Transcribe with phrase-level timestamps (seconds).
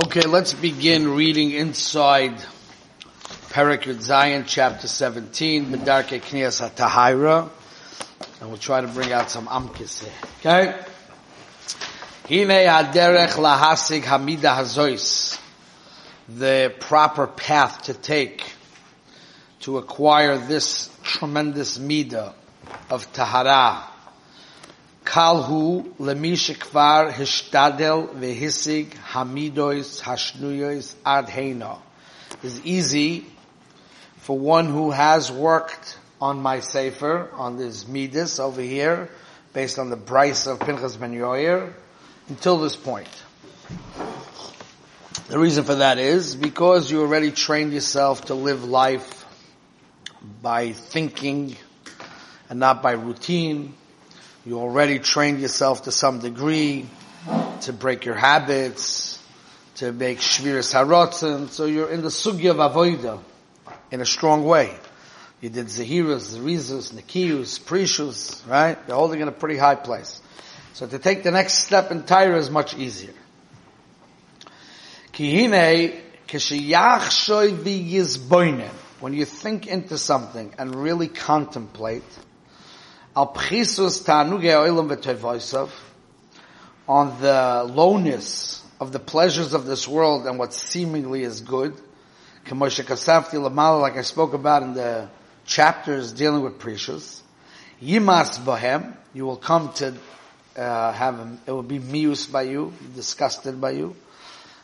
[0.00, 2.36] Okay, let's begin reading inside
[3.48, 7.50] Perikut Zion, chapter 17, Medarke Knias HaTahira,
[8.40, 10.12] and we'll try to bring out some amkis here.
[10.38, 10.66] Okay?
[12.28, 15.36] Hine haderech lahasig hamida hazois,
[16.28, 18.52] the proper path to take
[19.62, 22.34] to acquire this tremendous mida
[22.88, 23.82] of tahara.
[25.08, 31.78] Kalhu lemishikvar hishtadel vehisig hamidois hashnuyois adheina
[32.42, 33.24] is easy
[34.18, 39.08] for one who has worked on my sefer, on this midas over here,
[39.54, 41.72] based on the price of Pinchas ben Yoyer,
[42.28, 43.08] until this point.
[45.28, 49.24] The reason for that is because you already trained yourself to live life
[50.42, 51.56] by thinking
[52.50, 53.72] and not by routine.
[54.44, 56.86] You already trained yourself to some degree
[57.62, 59.22] to break your habits,
[59.76, 61.48] to make shviras harotzen.
[61.48, 63.20] So you're in the sugya of avoida
[63.90, 64.74] in a strong way.
[65.40, 68.78] You did zahiras, zerizus, nikiyus, prishus, right?
[68.86, 70.20] You're holding in a pretty high place.
[70.72, 73.14] So to take the next step in Tyra is much easier.
[79.00, 82.18] When you think into something and really contemplate,
[83.18, 85.70] al pchisus tanuge oilam v'toivoisav,
[86.86, 91.74] on the lowness of the pleasures of this world and what seemingly is good,
[92.48, 95.08] like I spoke about in the
[95.44, 97.20] chapters dealing with prishus,
[97.82, 99.96] yimas bahem, you will come to
[100.56, 103.96] uh, have him, it will be mius by you, disgusted by you.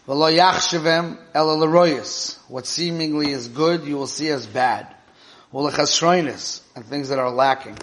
[0.07, 4.95] V'lo yachshevem el What seemingly is good, you will see as bad.
[5.53, 7.77] V'lechasroinis, and things that are lacking.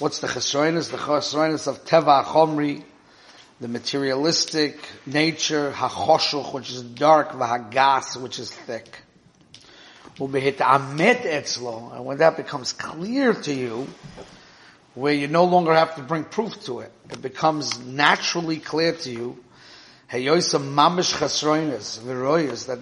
[0.00, 0.90] What's the chasroinis?
[0.90, 2.82] The chasroinis of teva chomri,
[3.60, 8.98] the materialistic nature, hachoshuch, which is dark, v'hagas, which is thick.
[10.18, 13.86] And when that becomes clear to you,
[14.94, 16.90] where you no longer have to bring proof to it.
[17.10, 19.38] It becomes naturally clear to you.
[20.10, 20.18] that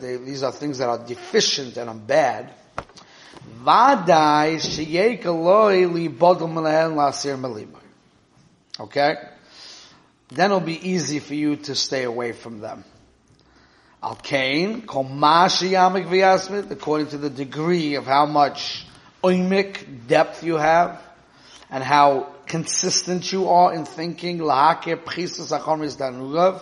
[0.00, 2.54] they, these are things that are deficient and are bad.
[8.80, 9.14] Okay?
[10.28, 12.84] Then it'll be easy for you to stay away from them.
[14.02, 18.86] Al Kain, according to the degree of how much
[19.22, 21.00] oimik depth you have,
[21.70, 26.60] and how consistent you are in thinking, lahake pchisus achomis danugav,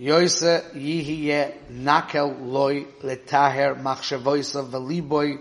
[0.00, 5.38] yoise yihiye nakel loy letaher machshavoisa veliboy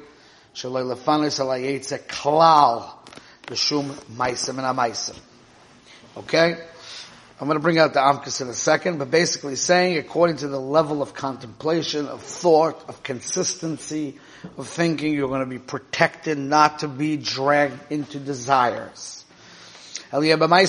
[0.53, 2.91] shaloi lefanis alayetze klal
[3.47, 5.19] b'shum maisim and amaisim.
[6.17, 6.57] Okay?
[7.41, 10.47] I'm going to bring out the Amkus in a second, but basically saying according to
[10.47, 14.17] the level of contemplation, of thought, of consistency,
[14.57, 19.25] of thinking, you're going to be protected not to be dragged into desires.
[20.13, 20.59] You're going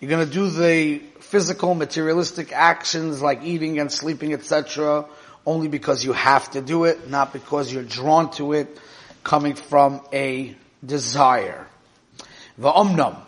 [0.00, 5.04] to do the physical, materialistic actions like eating and sleeping, etc.,
[5.46, 8.78] only because you have to do it, not because you're drawn to it,
[9.22, 11.66] coming from a desire.
[12.60, 13.20] Va'omnam.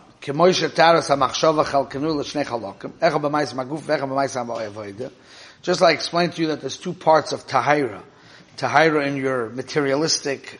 [5.61, 8.01] Just like I explained to you that there's two parts of Tahira.
[8.57, 10.59] Tahira in your materialistic,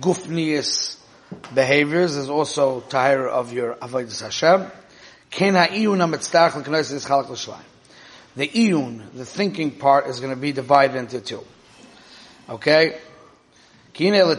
[0.00, 0.98] gufnius
[1.54, 2.14] behaviors.
[2.14, 4.70] There's also Tahira of your Avodah Hashem.
[8.34, 11.44] The iyun, the thinking part, is going to be divided into two.
[12.48, 12.96] Okay?
[13.94, 14.34] In order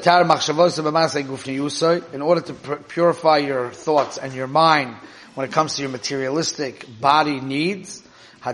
[2.41, 2.53] to
[2.87, 4.95] purify your thoughts and your mind
[5.35, 8.01] when it comes to your materialistic body needs,
[8.45, 8.53] you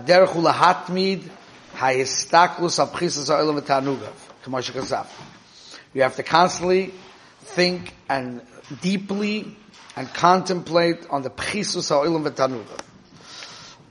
[6.02, 6.94] have to constantly
[7.40, 8.42] think and
[8.82, 9.56] deeply
[9.96, 12.89] and contemplate on the pchisus ha'olam v'tanugav.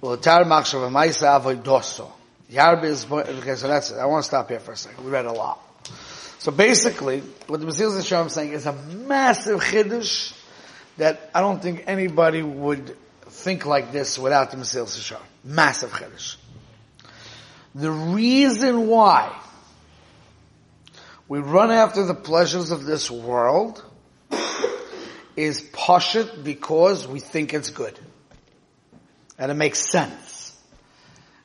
[0.02, 0.08] I
[4.06, 5.04] want to stop here for a second.
[5.04, 5.60] We read a lot.
[6.40, 10.34] So basically, what the Mesilas Yesharim is saying is a massive chiddush
[10.98, 15.22] that I don't think anybody would think like this without the Mesilas Yesharim.
[15.44, 16.38] Massive chiddush.
[17.76, 19.38] The reason why
[21.28, 23.84] we run after the pleasures of this world
[25.36, 28.00] is pashut because we think it's good.
[29.40, 30.56] And it makes sense.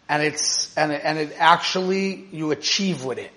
[0.09, 3.33] And it's, and it, and it actually, you achieve with it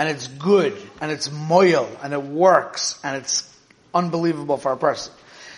[0.00, 3.46] and it's good, and it's moil, and it works, and it's
[3.92, 5.12] unbelievable for a person.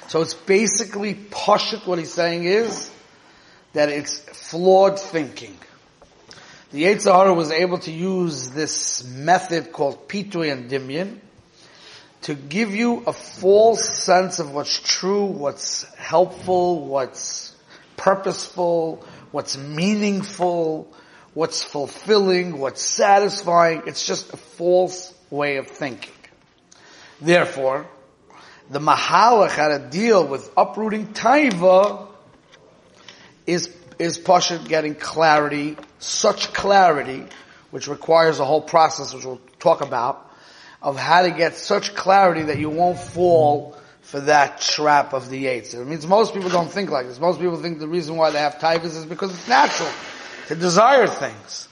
[0.08, 2.90] So it's basically Pashut, what he's saying is,
[3.72, 5.56] that it's flawed thinking.
[6.72, 11.18] the Yitzhahara was able to use this method called Pitui and Dimyan
[12.22, 17.51] to give you a false sense of what's true, what's helpful, what's
[18.02, 20.92] purposeful, what's meaningful,
[21.34, 23.82] what's fulfilling, what's satisfying.
[23.86, 26.12] It's just a false way of thinking.
[27.20, 27.86] Therefore,
[28.70, 32.08] the Mahalach had to deal with uprooting Taiva
[33.46, 37.24] is, is Pashat getting clarity, such clarity,
[37.70, 40.28] which requires a whole process, which we'll talk about,
[40.82, 43.76] of how to get such clarity that you won't fall
[44.12, 45.72] for that trap of the eights.
[45.72, 47.18] It means most people don't think like this.
[47.18, 49.88] Most people think the reason why they have taivas is because it's natural
[50.48, 51.66] to desire things.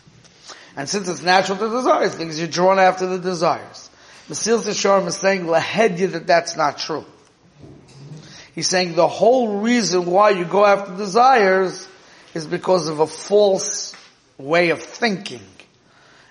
[0.75, 3.91] And since it's natural to desire things, you're drawn after the desires.
[4.31, 7.05] Mesil Sharm is saying lahedya that that's not true.
[8.55, 11.87] He's saying the whole reason why you go after desires
[12.33, 13.95] is because of a false
[14.39, 15.45] way of thinking.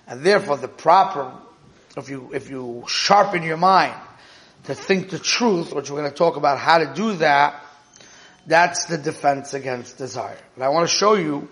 [0.07, 1.31] And therefore the proper
[1.95, 3.93] if you, if you sharpen your mind
[4.65, 7.63] to think the truth, which we're going to talk about how to do that,
[8.45, 10.37] that's the defense against desire.
[10.55, 11.47] And I want to show you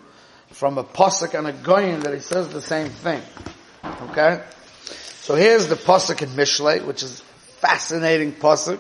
[0.52, 3.22] from a pasuk and a goyin that he says the same thing.
[3.84, 4.44] Okay?
[5.22, 7.22] So here's the pasuk in Mishlei, which is
[7.60, 8.80] fascinating pasuk,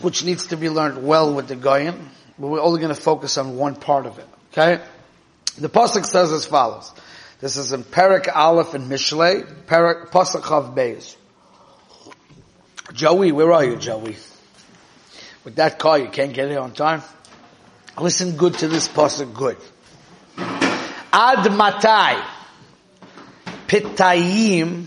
[0.00, 1.98] which needs to be learned well with the goyin,
[2.38, 4.28] but we're only going to focus on one part of it.
[4.52, 4.82] Okay?
[5.58, 6.92] The pasuk says as follows.
[7.40, 11.16] This is in Perak Aleph in Mishlei, Perak Pasach Beis.
[12.92, 14.16] Joey, where are you, Joey?
[15.44, 17.02] With that car, you can't get here on time.
[17.98, 19.34] Listen good to this pasuk.
[19.34, 19.56] Good.
[20.36, 22.22] Ad matai
[23.66, 24.86] pitayim.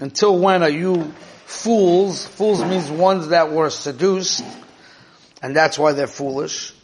[0.00, 1.12] Until when are you
[1.46, 2.26] fools?
[2.26, 4.44] Fools means ones that were seduced,
[5.42, 6.74] and that's why they're foolish.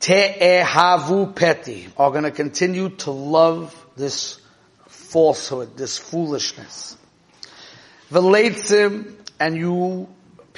[0.00, 4.40] Te'ehavu peti are going to continue to love this
[4.86, 6.96] falsehood, this foolishness.
[8.10, 10.08] V'leitzim, and you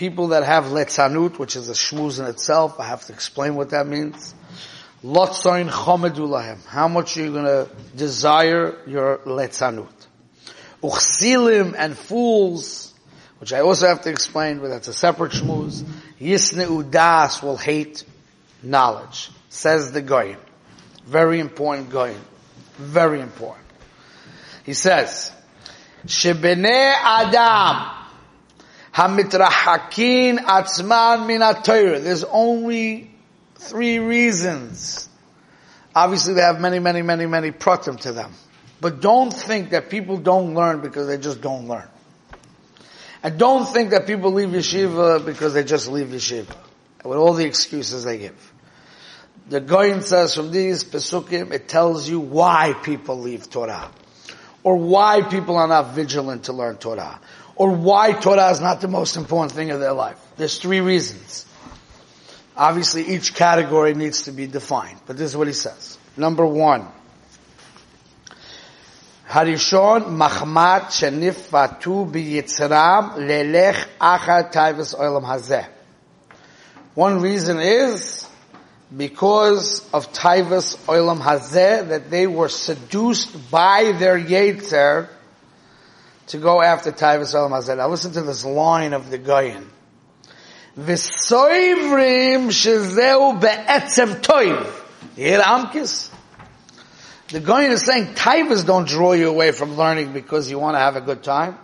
[0.00, 3.70] people that have letzanut, which is a shmuz in itself, I have to explain what
[3.70, 4.34] that means.
[5.04, 6.64] Lotzoin chomedulahem.
[6.64, 9.92] How much are you going to desire your letzanut?
[10.82, 12.94] Uchsilim and fools,
[13.40, 15.82] which I also have to explain, but that's a separate shmuz.
[16.18, 18.04] Yisne udas will hate
[18.62, 20.38] knowledge, says the Goyen.
[21.04, 22.20] Very important Goyen.
[22.78, 23.66] Very important.
[24.64, 25.30] He says,
[26.06, 27.99] Shebene Adam
[28.92, 33.10] Hamitrahakin Atzman Min There's only
[33.54, 35.08] three reasons.
[35.94, 38.32] Obviously they have many, many, many, many pratim to them.
[38.80, 41.88] But don't think that people don't learn because they just don't learn.
[43.22, 46.56] And don't think that people leave yeshiva because they just leave yeshiva.
[47.04, 48.52] With all the excuses they give.
[49.48, 53.90] The Goyin says from these Pesukim, it tells you why people leave Torah.
[54.62, 57.20] Or why people are not vigilant to learn Torah.
[57.56, 60.18] Or why Torah is not the most important thing of their life.
[60.36, 61.46] There's three reasons.
[62.56, 65.98] Obviously each category needs to be defined, but this is what he says.
[66.16, 66.86] Number one,
[69.28, 75.66] Harishon machmat shenifatu biyitzram lelech achar taivas olam hazeh.
[76.94, 78.28] One reason is
[78.96, 85.08] because of Taivas Olam Hazeh, that they were seduced by their Yetzer
[86.28, 87.76] to go after Taivas Olam Hazeh.
[87.76, 89.70] Now listen to this line of the Goyen.
[90.78, 94.66] V'soivrim shezeu be'etzem toiv.
[95.16, 96.10] Hear Amkis?
[97.28, 100.80] The Goyen is saying Taivas don't draw you away from learning because you want to
[100.80, 101.56] have a good time.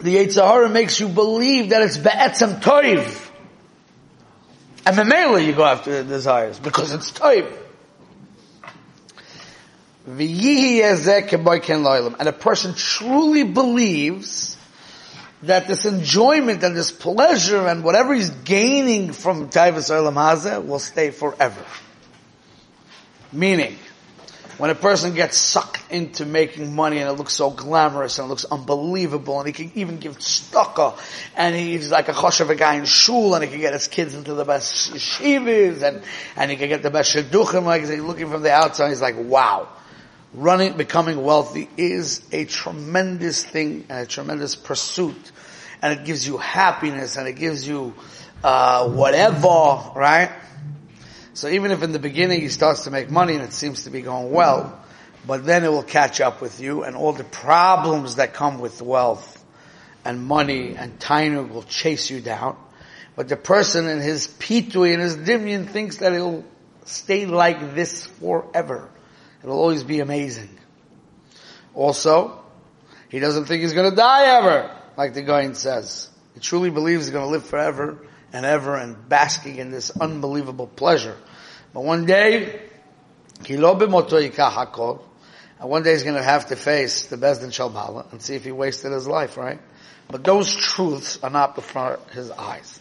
[0.00, 3.27] The Yitzhahara makes you believe that it's be'etzem toiv.
[4.88, 7.44] And Mamela you go after the desires because it's time.
[10.06, 10.18] And
[12.28, 14.56] a person truly believes
[15.42, 20.78] that this enjoyment and this pleasure and whatever he's gaining from Taivas Olam Hazeh will
[20.78, 21.62] stay forever.
[23.30, 23.76] Meaning,
[24.58, 28.28] when a person gets sucked into making money and it looks so glamorous and it
[28.28, 30.98] looks unbelievable and he can even give tzedakah
[31.36, 34.14] and he's like a choshev a guy in shul and he can get his kids
[34.14, 36.02] into the best yeshivas and,
[36.36, 39.16] and he can get the best shidduchim like he's looking from the outside he's like
[39.16, 39.68] wow.
[40.34, 45.32] Running becoming wealthy is a tremendous thing and a tremendous pursuit
[45.80, 47.94] and it gives you happiness and it gives you
[48.44, 50.30] uh, whatever right
[51.38, 53.90] so even if in the beginning he starts to make money and it seems to
[53.90, 54.84] be going well,
[55.24, 58.82] but then it will catch up with you and all the problems that come with
[58.82, 59.44] wealth
[60.04, 62.56] and money and tainug will chase you down.
[63.14, 66.44] But the person in his pitui and his dimyan thinks that he'll
[66.86, 68.90] stay like this forever.
[69.40, 70.58] It'll always be amazing.
[71.72, 72.42] Also,
[73.10, 76.10] he doesn't think he's to die ever, like the Goyen says.
[76.34, 77.96] He truly believes he's to live forever
[78.32, 81.16] and ever and basking in this unbelievable pleasure.
[81.72, 82.60] But one day,
[83.48, 83.62] and
[85.70, 88.52] one day he's going to have to face the Bezdin Shalbala and see if he
[88.52, 89.60] wasted his life, right?
[90.08, 92.80] But those truths are not before his eyes.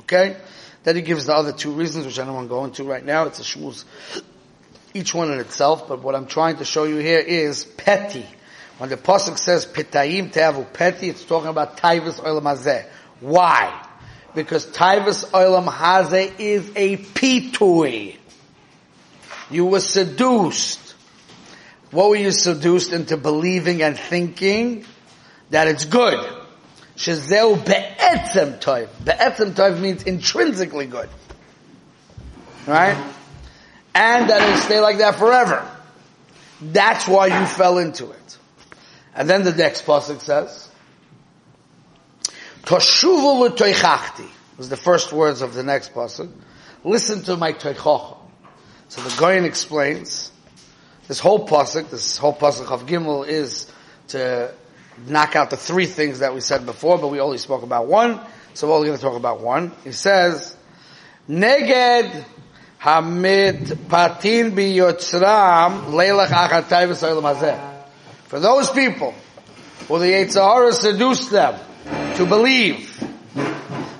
[0.00, 0.36] Okay?
[0.84, 3.04] Then he gives the other two reasons, which I don't want to go into right
[3.04, 3.26] now.
[3.26, 3.84] It's a shmuz,
[4.94, 8.26] each one in itself, but what I'm trying to show you here is petty.
[8.78, 12.86] When the Pasuk says pitayim te'avu petty, it's talking about taivus hazeh.
[13.20, 13.86] Why?
[14.34, 18.16] Because taivus olam hazeh is a pitui.
[19.50, 20.94] You were seduced.
[21.90, 24.86] What were you seduced into believing and thinking?
[25.50, 26.18] That it's good.
[26.96, 28.88] Shezeu be'etzem toiv.
[29.04, 31.10] Be'etzem toiv means intrinsically good.
[32.66, 32.96] Right?
[33.94, 35.68] And that it'll stay like that forever.
[36.62, 38.38] That's why you fell into it.
[39.14, 40.70] And then the next pasuk says,
[42.62, 46.30] Toshuvu l'toichachti was the first words of the next pasuk.
[46.84, 48.16] Listen to my toichocha.
[48.88, 50.30] So the Goyen explains,
[51.08, 53.70] this whole pasuk, this whole pasuk of Gimel is
[54.08, 54.52] to
[55.06, 58.20] knock out the three things that we said before, but we only spoke about one,
[58.54, 59.72] so we're only going to talk about one.
[59.82, 60.56] He says,
[61.28, 62.24] Neged
[62.78, 67.84] Hamid Patin Biyotzram Leilach Achatay V'Soylam Hazeh.
[68.26, 69.14] For those people
[69.88, 71.58] who the Yitzhahara seduced them
[72.16, 72.98] to believe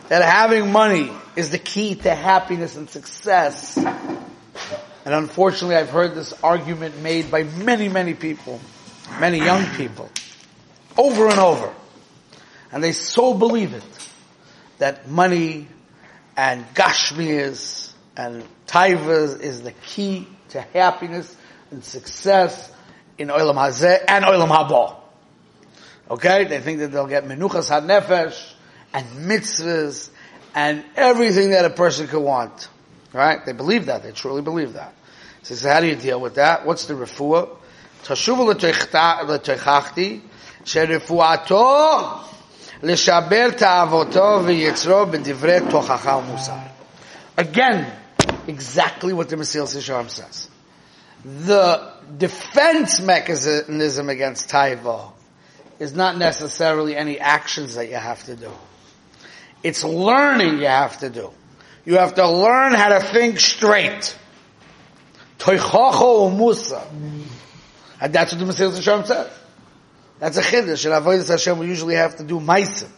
[0.08, 3.76] that having money is the key to happiness and success.
[3.76, 8.60] And unfortunately I've heard this argument made by many, many people,
[9.18, 10.10] many young people,
[10.98, 11.72] over and over.
[12.70, 13.84] And they so believe it,
[14.78, 15.68] that money
[16.36, 21.34] and gashmias and taivas is the key to happiness
[21.70, 22.70] and success
[23.16, 25.01] in Olam Hazeh and Olam Haba.
[26.11, 26.45] Okay?
[26.45, 28.53] They think that they'll get Menuchas HaNefesh
[28.93, 30.09] and mitzvahs
[30.55, 32.67] and everything that a person could want.
[33.13, 33.45] Right?
[33.45, 34.03] They believe that.
[34.03, 34.93] They truly believe that.
[35.43, 36.65] So, so how do you deal with that?
[36.65, 37.49] What's the refuah?
[38.03, 38.51] תשובו
[39.27, 40.19] לתוכחתי
[40.65, 42.01] שרפואתו
[42.83, 46.53] לשבר תאוותו ויצרו בדברי תוכחה ומוסר.
[47.37, 47.85] Again,
[48.47, 50.49] exactly what the Mesil Sisharam says.
[51.25, 55.11] The defense mechanism against taiva
[55.82, 58.52] is not necessarily any actions that you have to do.
[59.64, 61.32] It's learning you have to do.
[61.84, 64.16] You have to learn how to think straight.
[65.38, 66.86] Toichacho musa.
[68.00, 69.30] And that's what the Mesilas Hashem says.
[70.20, 70.84] That's a chiddush.
[70.84, 72.88] And Avodah Hashem we usually have to do ma'asim.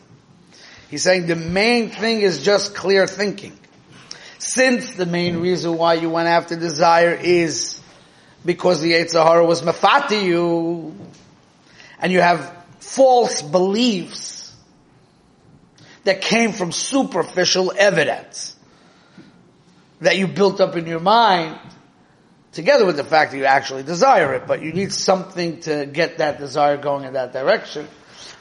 [0.90, 3.58] He's saying the main thing is just clear thinking.
[4.38, 7.80] Since the main reason why you went after desire is
[8.44, 10.94] because the Yitzhahara was mafati you,
[11.98, 12.53] and you have
[12.94, 14.54] false beliefs
[16.04, 18.56] that came from superficial evidence
[20.00, 21.58] that you built up in your mind,
[22.52, 26.18] together with the fact that you actually desire it, but you need something to get
[26.18, 27.88] that desire going in that direction.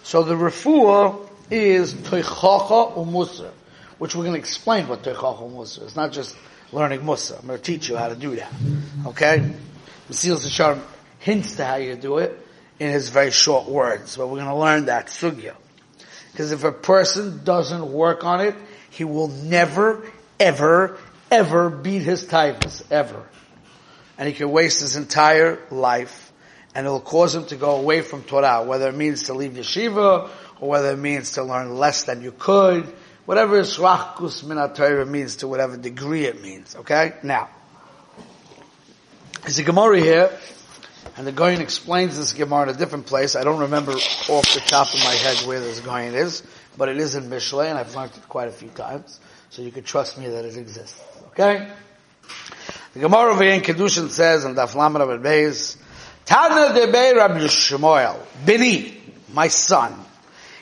[0.03, 3.51] So the refuah is toichacha umusar,
[3.97, 5.83] which we're going to explain what toichacha umusar.
[5.83, 6.35] It's not just
[6.71, 7.39] learning musa.
[7.39, 8.51] I'm going to teach you how to do that.
[9.07, 9.51] Okay?
[10.09, 10.81] Mesil Sharm
[11.19, 12.42] hints to how you do it
[12.79, 15.55] in his very short words, but we're going to learn that sugya.
[16.31, 18.55] Because if a person doesn't work on it,
[18.89, 20.03] he will never,
[20.39, 20.97] ever,
[21.29, 23.23] ever beat his taivas, ever.
[24.17, 26.31] And he can waste his entire life,
[26.73, 30.29] and it'll cause him to go away from Torah, whether it means to leave yeshiva,
[30.59, 32.91] or whether it means to learn less than you could,
[33.25, 37.13] whatever Shrachkus Minat means to whatever degree it means, okay?
[37.23, 37.49] Now,
[39.41, 40.39] there's a Gemara here,
[41.17, 43.35] and the Goyen explains this Gemara in a different place.
[43.35, 46.43] I don't remember off the top of my head where this Goyen is,
[46.77, 49.19] but it is in Mishle, and I've learned it quite a few times,
[49.49, 50.99] so you can trust me that it exists.
[51.27, 51.69] Okay?
[52.93, 55.77] The Gemara of Ein Kiddushin says in Daf Lamed Abed Beis,
[56.25, 59.01] Tana debei Rabbi Shmuel, Bini,
[59.33, 59.93] my son,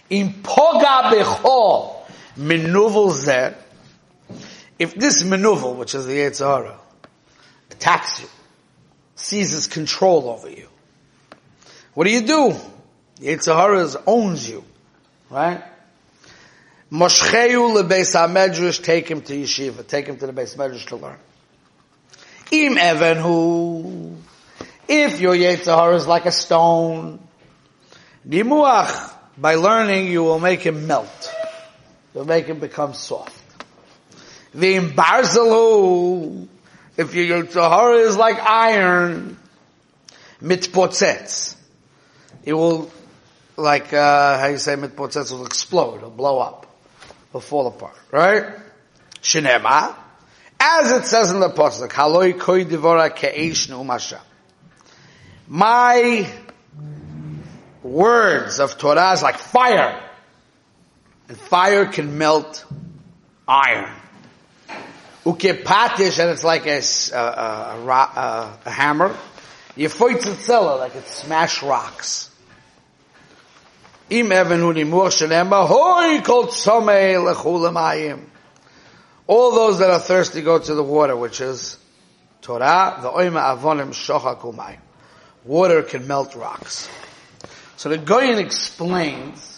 [0.10, 1.96] in poga becho
[2.38, 3.56] menuvel zeh,
[4.80, 6.78] if this menuvel, which is the Yetzirah,
[7.70, 8.28] attacks you,
[9.22, 10.68] seizes control over you.
[11.94, 12.56] What do you do?
[13.20, 14.64] Yitzhahara owns you,
[15.30, 15.64] right?
[16.92, 21.18] Moshcheyu lebeis take him to yeshiva, take him to the beis medrash to learn.
[22.52, 24.18] Im evenhu,
[24.88, 27.20] if your Yitzhahara is like a stone,
[28.28, 31.34] dimuach, by learning you will make him melt.
[32.14, 33.42] You'll make him become soft.
[34.54, 36.48] V'im barzalu,
[36.98, 39.38] if your Yitzhahara is like iron,
[40.42, 41.56] mitpotzets.
[42.44, 42.92] It will,
[43.58, 46.66] like, uh, how you say mitpotzets, will explode, it'll blow up,
[47.30, 48.46] it'll fall apart, right?
[49.22, 49.96] Shinema,
[50.60, 54.20] as it says in the Pasuk, haloi koi divora ke'esh u'masha.
[55.48, 56.28] My
[57.84, 60.08] words of Torah is like fire.
[61.28, 62.66] And fire can melt
[63.48, 63.90] iron.
[65.26, 66.82] Ukepatish, and it's like a,
[67.16, 67.20] a,
[67.86, 69.16] a, a, hammer.
[69.78, 72.30] Yefoitzitzela, like it smash rocks.
[74.10, 78.22] Im shalema, hoi kol tzomei lechulemayim.
[79.28, 81.78] All those that are thirsty go to the water, which is
[82.42, 84.78] Torah, the oima avonim shocha
[85.46, 86.90] Water can melt rocks.
[87.78, 89.51] So the Goyen explains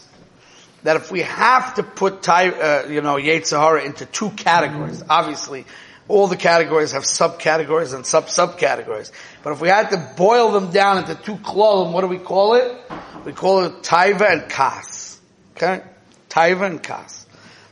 [0.83, 5.65] that if we have to put, uh, you know, Yetzirah into two categories, obviously
[6.07, 9.11] all the categories have subcategories and sub-subcategories.
[9.41, 12.55] But if we had to boil them down into two klolim, what do we call
[12.55, 12.77] it?
[13.25, 15.19] We call it taiva and kas.
[15.55, 15.81] Okay?
[16.29, 17.25] Taiva and kas.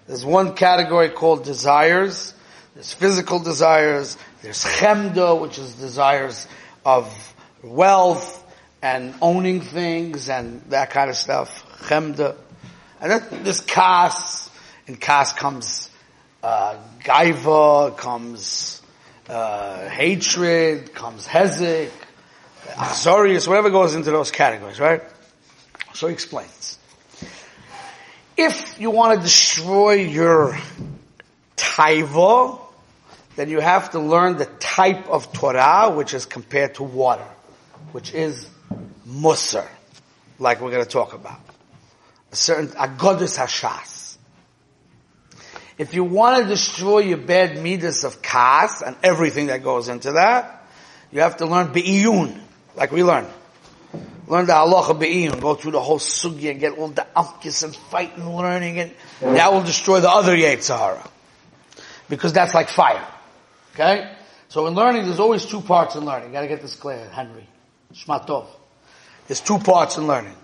[0.08, 2.34] There's one category called desires.
[2.74, 4.18] There's physical desires.
[4.42, 6.48] There's chemda, which is desires
[6.86, 8.38] of wealth
[8.82, 11.66] and owning things and that kind of stuff.
[11.82, 12.36] Chemda.
[13.02, 14.52] And this kas,
[14.86, 15.90] in kas comes
[16.44, 18.80] uh, gaiva, comes
[19.28, 21.90] uh, hatred, comes hezek,
[22.68, 25.02] achzorius, whatever goes into those categories, right?
[25.96, 26.78] So he explains.
[28.38, 30.56] If you want to destroy your
[31.58, 32.60] taiva,
[33.36, 37.28] then you have to learn the type of Torah which is compared to water,
[37.94, 38.48] which is
[39.08, 39.68] musar,
[40.38, 41.51] like we're going to talk about
[42.32, 44.18] certain agodus hashas.
[45.78, 50.14] If you want to destroy your bad midas of kas and everything that goes into
[50.14, 50.68] that,
[51.12, 52.40] you have to learn be'iyun,
[52.76, 53.26] like we learn.
[54.28, 58.16] Learn the halacha be'iyun, go through the whole sugya, get all the amkis and fight
[58.16, 58.92] and learning and
[59.22, 61.10] that will destroy the other Yetzirah.
[62.08, 63.06] Because that's like fire.
[63.74, 64.16] Okay?
[64.50, 66.28] So in learning, there's always two parts in learning.
[66.28, 67.48] You gotta get this clear, Henry.
[67.94, 68.48] Shmatov.
[69.28, 70.36] There's two parts in learning.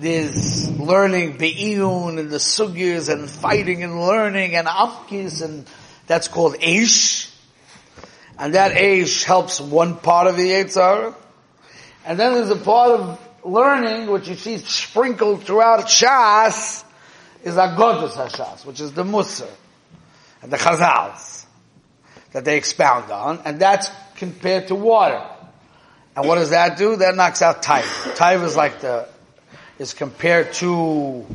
[0.00, 5.66] There's learning be'iyun and the sugyas and fighting and learning and amkis and
[6.06, 7.30] that's called aish.
[8.38, 11.14] And that aish helps one part of the Yetzirah.
[12.06, 16.82] And then there's a part of learning which you see sprinkled throughout Shas
[17.44, 19.50] is Agodas HaShas, which is the Musar
[20.40, 21.44] and the Chazals
[22.32, 25.22] that they expound on, and that's compared to water.
[26.16, 26.96] And what does that do?
[26.96, 28.14] That knocks out Taiv.
[28.16, 29.06] Taiv is like the
[29.80, 31.26] is compared to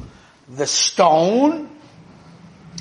[0.47, 1.67] the stone,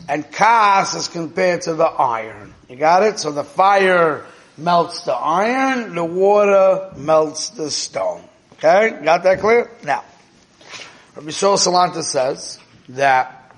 [0.06, 2.54] and kas is compared to the iron.
[2.68, 3.18] You got it?
[3.18, 4.26] So the fire
[4.58, 8.22] melts the iron, the water melts the stone.
[8.52, 9.00] Okay?
[9.02, 9.70] Got that clear?
[9.82, 10.04] Now,
[11.16, 13.50] Rabbi Shol Salanta says that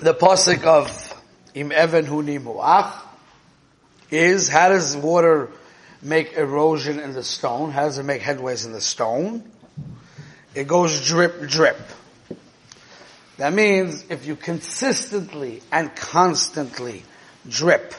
[0.00, 1.22] the pasuk of
[1.52, 2.98] Im Even Hu Nimuach
[4.10, 5.50] is how does water
[6.00, 7.72] make erosion in the stone?
[7.72, 9.44] How does it make headways in the stone?
[10.54, 11.78] It goes drip, drip.
[13.36, 17.04] That means if you consistently and constantly
[17.48, 17.94] drip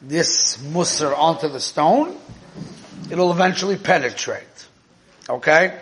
[0.00, 2.16] this musser onto the stone,
[3.10, 4.44] it'll eventually penetrate.
[5.28, 5.78] Okay?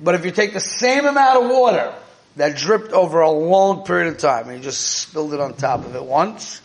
[0.00, 1.94] But if you take the same amount of water
[2.36, 5.84] that dripped over a long period of time and you just spilled it on top
[5.86, 6.60] of it once,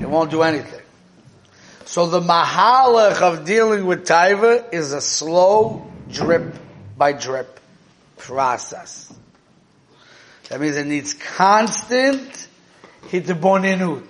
[0.00, 0.82] it won't do anything.
[1.84, 6.56] So the mahalach of dealing with taiva is a slow drip
[6.98, 7.60] by drip
[8.18, 9.12] process.
[10.48, 12.48] That means it needs constant
[13.08, 14.06] hitbonenut.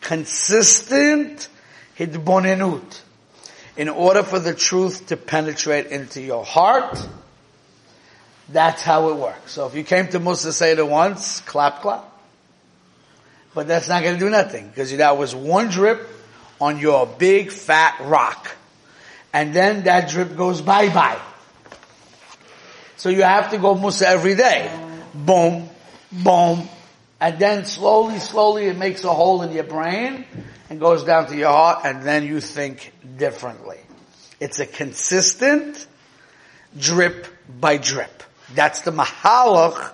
[0.00, 1.48] Consistent
[1.98, 3.00] hitbonenut.
[3.76, 7.06] In order for the truth to penetrate into your heart,
[8.48, 9.52] that's how it works.
[9.52, 12.10] So if you came to Musa Seder once, clap, clap.
[13.54, 16.08] But that's not going to do nothing because that was one drip
[16.60, 18.54] on your big fat rock.
[19.32, 21.20] And then that drip goes bye bye.
[23.04, 24.74] So you have to go Musa every day.
[25.12, 25.68] Boom,
[26.10, 26.66] boom.
[27.20, 30.24] And then slowly, slowly it makes a hole in your brain
[30.70, 33.76] and goes down to your heart and then you think differently.
[34.40, 35.86] It's a consistent
[36.78, 37.26] drip
[37.60, 38.22] by drip.
[38.54, 39.92] That's the mahalach,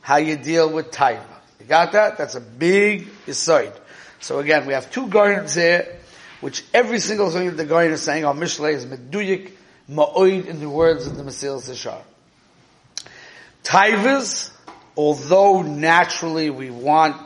[0.00, 1.22] how you deal with taiva.
[1.60, 2.18] You got that?
[2.18, 3.74] That's a big aside.
[4.18, 6.00] So again, we have two gardens here,
[6.40, 9.52] which every single thing that the garden is saying on Mishle is meduyik
[9.88, 12.02] ma'oid in the words of the Masil Sishar.
[13.62, 14.50] Taivas,
[14.96, 17.16] although naturally we want,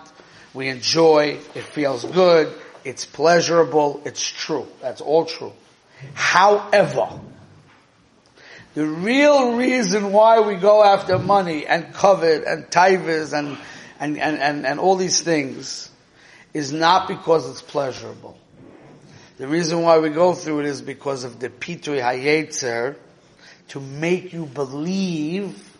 [0.53, 2.53] we enjoy, it feels good,
[2.85, 4.66] it's pleasurable, it's true.
[4.81, 5.53] That's all true.
[6.12, 7.09] However,
[8.75, 13.57] the real reason why we go after money and covet and tivers and,
[14.01, 15.90] and, and, and, and all these things
[16.53, 18.37] is not because it's pleasurable.
[19.38, 22.97] The reason why we go through it is because of the Pitui Hayetzer
[23.68, 25.73] to make you believe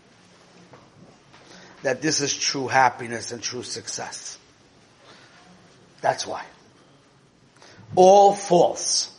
[1.85, 4.38] that this is true happiness and true success.
[6.01, 6.42] That's why.
[7.94, 9.12] All false.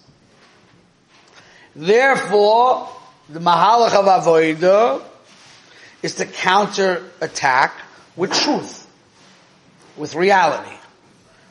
[1.76, 2.90] Therefore,
[3.30, 5.04] the Mahalach of Avodah
[6.02, 7.76] is to counter attack
[8.16, 8.88] with truth,
[9.96, 10.76] with reality,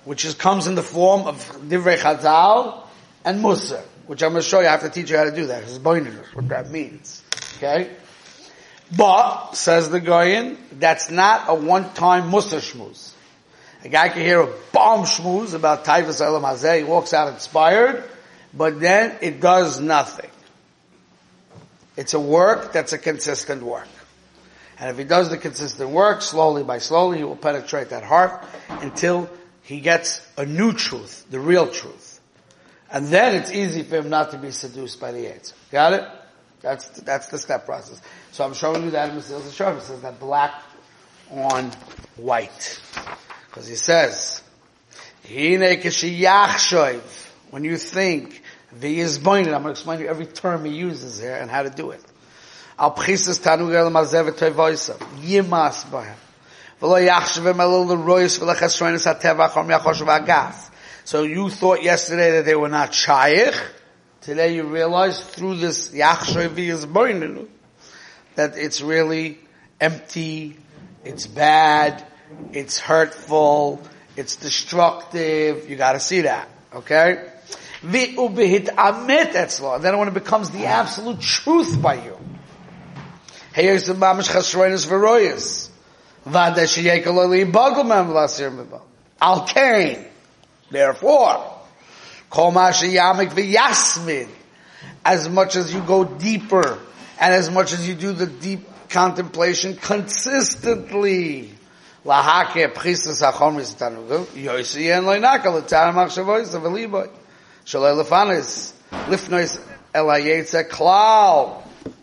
[0.04, 1.36] which is, comes in the form of
[1.68, 2.82] Divrei Chazal
[3.24, 4.66] and Musar, which I'm going to show you.
[4.66, 5.62] I have to teach you how to do that.
[5.62, 7.22] It's what that means.
[7.58, 7.90] Okay?
[8.96, 13.12] But, says the Goyen, that's not a one-time Musar shmuz.
[13.82, 18.04] A guy can hear a bomb shmuz about Taivas Elam Hazeh, he walks out inspired,
[18.52, 20.30] but then it does nothing.
[21.96, 23.88] It's a work that's a consistent work.
[24.78, 28.44] And if he does the consistent work, slowly by slowly, he will penetrate that heart
[28.68, 29.30] until
[29.62, 32.20] he gets a new truth, the real truth.
[32.90, 35.52] And then it's easy for him not to be seduced by the AIDS.
[35.70, 36.08] Got it?
[36.64, 38.00] That's, that's the step process.
[38.32, 39.76] So I'm showing you that in Mesilas Yesharim.
[39.76, 40.62] It says that black
[41.30, 41.70] on
[42.16, 42.80] white.
[43.46, 44.42] Because he says,
[45.28, 45.60] when
[47.64, 51.20] you think, the is binding, I'm going to explain to you every term he uses
[51.20, 52.00] here and how to do it.
[52.78, 54.30] Al el mazev.
[55.20, 55.84] Yimas.
[56.80, 56.98] V'lo
[59.56, 60.70] om yachoshav agas.
[61.04, 63.54] So you thought yesterday that they were not shaykh.
[64.24, 67.46] Today you realize through this yachshav v'yizboinu
[68.36, 69.38] that it's really
[69.78, 70.56] empty,
[71.04, 72.02] it's bad,
[72.50, 73.82] it's hurtful,
[74.16, 75.68] it's destructive.
[75.68, 76.48] You gotta see that.
[76.74, 77.30] Okay?
[77.82, 82.16] Then when it becomes the absolute truth by you.
[83.52, 85.68] Here's the mamish chasroinus v'royas.
[86.24, 88.80] Vada sheyekaloli bagelman v'lasir mibal.
[89.20, 89.46] Al.
[90.70, 91.53] Therefore.
[95.04, 96.78] As much as you go deeper,
[97.20, 101.50] and as much as you do the deep contemplation consistently.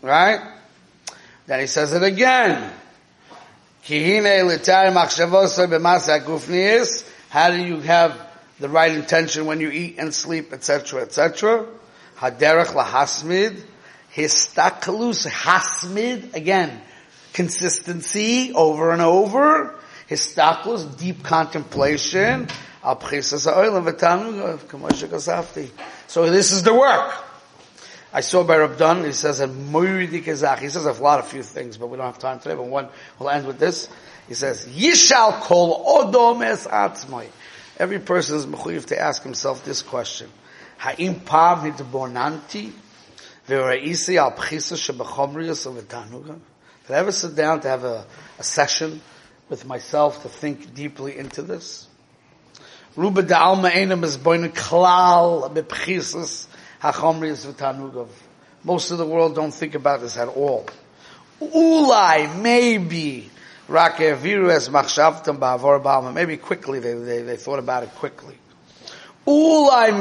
[0.02, 0.40] Right?
[1.46, 2.72] Then he says it again.
[7.30, 11.66] How do you have the right intention when you eat and sleep, etc., etc.?
[12.16, 13.60] Haderech lahasmid,
[14.14, 16.80] histaklus hasmid, again,
[17.32, 19.74] consistency over and over,
[20.08, 22.48] histaklus, deep contemplation,
[22.84, 22.96] so
[26.30, 27.14] this is the work.
[28.12, 29.44] I saw by Rab Dunn, he says, He
[30.24, 32.88] says a lot of few things, but we don't have time today, but one,
[33.20, 33.88] we'll end with this.
[34.26, 37.28] He says, Yishal kol odom es atzmai.
[37.82, 40.30] Every person is mechuyev to ask himself this question.
[40.78, 42.70] Ha'im hitbornanti
[43.48, 45.64] v're'isi al pchisa shebechomrius
[46.86, 48.06] Did I ever sit down to have a,
[48.38, 49.00] a session
[49.48, 51.88] with myself to think deeply into this?
[52.94, 55.52] Ruba da alma is klal
[56.80, 58.08] hachomrius.
[58.62, 60.68] Most of the world don't think about this at all.
[61.40, 63.28] Ulai, maybe,
[63.68, 63.86] Maybe
[66.36, 68.36] quickly, they, they, they, thought about it quickly.
[69.24, 69.92] Every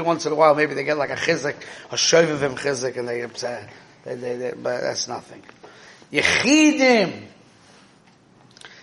[0.00, 1.56] once in a while, maybe they get like a chizik,
[1.90, 3.26] a shovivim chizik, and they,
[4.04, 5.42] they, they, they, but that's nothing.
[6.12, 7.24] Yechidim.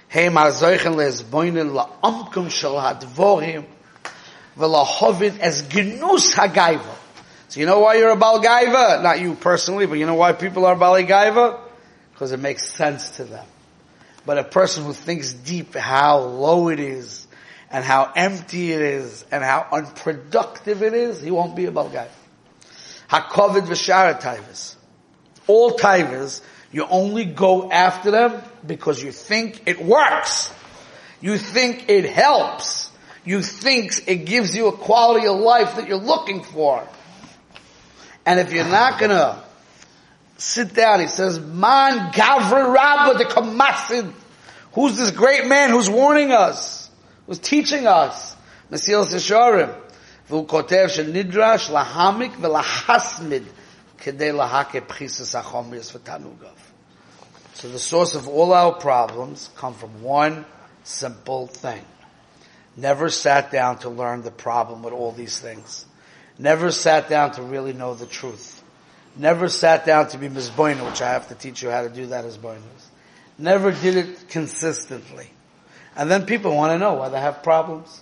[0.08, 3.66] Hey, ma lezboinen la'amkum shel hadvorim
[4.58, 6.96] v'lahovin es gnus hagaiva.
[7.48, 9.02] So you know why you're a balgaiva?
[9.02, 11.65] Not you personally, but you know why people are balgaiva?
[12.16, 13.46] Because it makes sense to them.
[14.26, 17.28] But a person who thinks deep how low it is,
[17.70, 21.90] and how empty it is, and how unproductive it is, he won't be a Bal
[21.90, 22.08] Gaiva.
[23.10, 24.76] HaKovid v'shara taivas.
[25.48, 26.42] All taivas
[26.76, 30.54] you only go after them because you think it works.
[31.22, 32.92] You think it helps.
[33.24, 36.86] You think it gives you a quality of life that you're looking for.
[38.26, 39.42] And if you're not gonna
[40.37, 44.13] sit down, he says, Man Gavra Rabba the Kamasid.
[44.73, 46.91] Who's this great man who's warning us?
[47.27, 48.37] Who's teaching us?
[48.71, 49.75] Mesilas Yesharim.
[50.29, 53.43] והוא כותב שנדרש להעמיק ולהסמיד
[53.99, 56.49] כדי להקה בחיסס החומריס ותענוגיו.
[57.55, 60.47] So the source of all our problems come from one
[60.85, 61.85] simple thing.
[62.77, 65.85] Never sat down to learn the problem with all these things.
[66.41, 68.54] never sat down to really know the truth.
[69.18, 72.08] Never sat down to be mizboina, which I have to teach you how to do
[72.08, 72.62] that as boinas.
[73.38, 75.30] Never did it consistently.
[75.96, 78.02] And then people want to know why they have problems.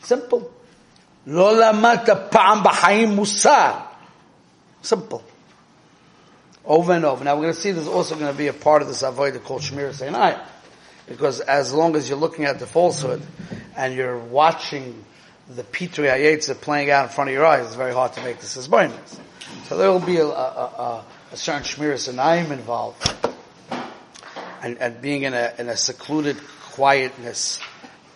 [0.00, 0.52] Simple.
[1.26, 3.82] Lola mata pa'am b'haim musar.
[4.82, 5.24] Simple.
[6.64, 7.24] Over and over.
[7.24, 9.42] Now we're going to see there's also going to be a part of this avodah
[9.42, 10.40] called Shmir Seinai.
[11.08, 13.22] Because as long as you're looking at the falsehood
[13.76, 15.04] and you're watching
[15.48, 18.40] the Pitui Hayetza playing out in front of your eyes, it's very hard to make
[18.40, 19.20] this as bonus.
[19.64, 22.08] So there will be a, a, a, a certain shmiras
[22.52, 23.14] involved,
[24.62, 26.36] and, and being in a, in a secluded
[26.72, 27.60] quietness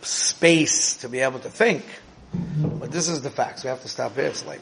[0.02, 1.84] space to be able to think.
[2.32, 3.62] But this is the facts.
[3.62, 4.26] So we have to stop here.
[4.26, 4.60] It's late.